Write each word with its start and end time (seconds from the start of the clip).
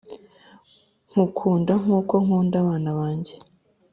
Nkukunda 1.09 1.73
nkuko 1.81 2.13
nkunda 2.23 2.55
abana 2.63 2.89
banjye 2.99 3.35